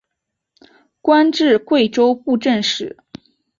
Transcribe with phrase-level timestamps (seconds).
[0.99, 2.97] 官至贵州布政使。